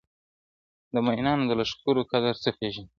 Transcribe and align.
د 0.93 0.95
مینانو 1.05 1.43
د 1.47 1.51
لښکرو 1.59 2.01
قدر 2.11 2.35
څه 2.43 2.49
پیژني- 2.57 2.89